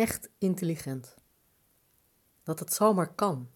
[0.00, 1.14] echt intelligent.
[2.42, 3.50] Dat het zomaar kan.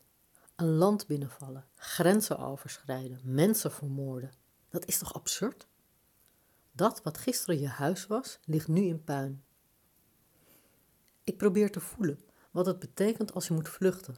[0.57, 4.33] Een land binnenvallen, grenzen overschrijden, mensen vermoorden.
[4.69, 5.67] Dat is toch absurd?
[6.73, 9.45] Dat wat gisteren je huis was, ligt nu in puin.
[11.25, 12.21] Ik probeer te voelen
[12.51, 14.17] wat het betekent als je moet vluchten,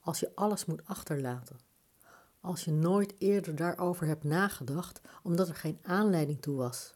[0.00, 1.58] als je alles moet achterlaten,
[2.40, 6.94] als je nooit eerder daarover hebt nagedacht omdat er geen aanleiding toe was.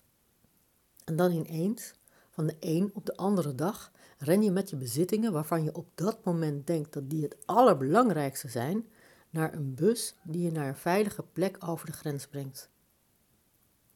[1.04, 1.94] En dan ineens,
[2.32, 5.86] van de een op de andere dag, ren je met je bezittingen waarvan je op
[5.94, 8.88] dat moment denkt dat die het allerbelangrijkste zijn,
[9.30, 12.70] naar een bus die je naar een veilige plek over de grens brengt.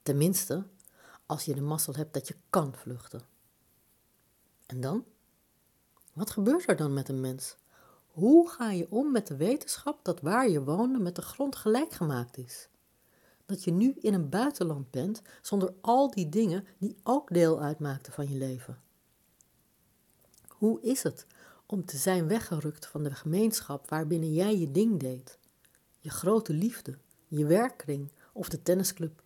[0.02, 0.66] Tenminste,
[1.27, 3.23] als je de mazzel hebt dat je kan vluchten.
[4.66, 5.05] En dan?
[6.12, 7.57] Wat gebeurt er dan met een mens?
[8.07, 11.93] Hoe ga je om met de wetenschap dat waar je woonde met de grond gelijk
[11.93, 12.68] gemaakt is?
[13.46, 18.12] Dat je nu in een buitenland bent zonder al die dingen die ook deel uitmaakten
[18.12, 18.78] van je leven?
[20.48, 21.27] Hoe is het
[21.66, 25.38] om te zijn weggerukt van de gemeenschap waarbinnen jij je ding deed?
[25.98, 26.98] Je grote liefde,
[27.29, 29.23] je werkkring of de tennisclub,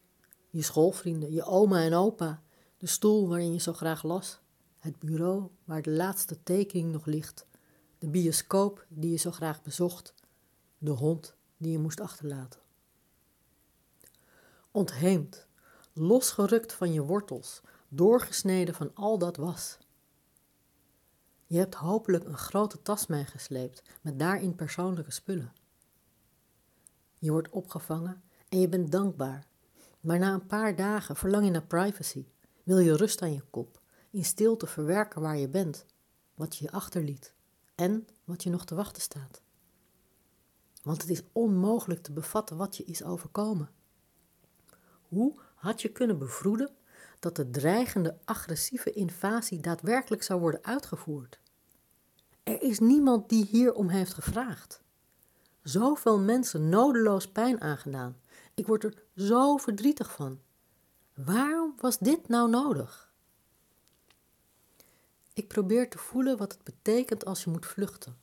[0.50, 2.42] je schoolvrienden, je oma en opa,
[2.76, 4.40] de stoel waarin je zo graag las,
[4.78, 7.46] het bureau waar de laatste tekening nog ligt,
[7.98, 10.14] de bioscoop die je zo graag bezocht,
[10.78, 12.60] de hond die je moest achterlaten.
[14.70, 15.46] Ontheemd,
[15.92, 19.78] losgerukt van je wortels, doorgesneden van al dat was.
[21.46, 25.52] Je hebt hopelijk een grote tas meegesleept met daarin persoonlijke spullen.
[27.18, 29.46] Je wordt opgevangen en je bent dankbaar.
[30.00, 32.26] Maar na een paar dagen verlang je naar privacy.
[32.62, 35.86] Wil je rust aan je kop, in stilte verwerken waar je bent,
[36.34, 37.34] wat je je achterliet
[37.74, 39.42] en wat je nog te wachten staat.
[40.82, 43.70] Want het is onmogelijk te bevatten wat je is overkomen.
[45.10, 46.70] Hoe had je kunnen bevroeden
[47.18, 51.40] dat de dreigende agressieve invasie daadwerkelijk zou worden uitgevoerd?
[52.42, 54.82] Er is niemand die hierom heeft gevraagd.
[55.62, 58.20] Zoveel mensen nodeloos pijn aangedaan.
[58.54, 60.40] Ik word er zo verdrietig van.
[61.14, 63.12] Waarom was dit nou nodig?
[65.32, 68.18] Ik probeer te voelen wat het betekent als je moet vluchten.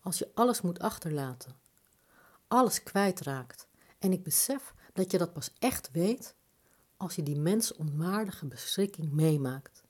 [0.00, 1.56] Als je alles moet achterlaten.
[2.48, 3.66] Alles kwijtraakt.
[3.98, 6.34] En ik besef dat je dat pas echt weet
[6.96, 9.82] als je die mensonwaardige beschikking meemaakt.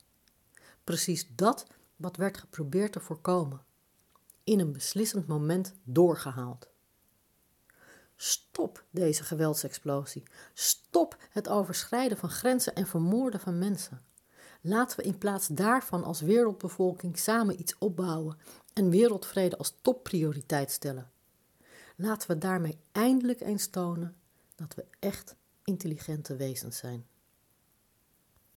[0.83, 3.65] Precies dat wat werd geprobeerd te voorkomen.
[4.43, 6.67] In een beslissend moment doorgehaald.
[8.15, 10.23] Stop deze geweldsexplosie.
[10.53, 14.05] Stop het overschrijden van grenzen en vermoorden van mensen.
[14.61, 18.37] Laten we in plaats daarvan als wereldbevolking samen iets opbouwen
[18.73, 21.11] en wereldvrede als topprioriteit stellen.
[21.95, 24.15] Laten we daarmee eindelijk eens tonen
[24.57, 27.07] dat we echt intelligente wezens zijn.